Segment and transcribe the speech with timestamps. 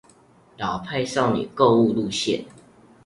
[0.57, 2.45] 老派少女購物路線